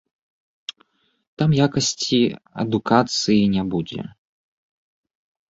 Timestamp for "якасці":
1.65-2.19